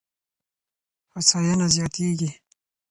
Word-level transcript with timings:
هوساينه 1.13 1.67
زياتېږي. 1.75 2.29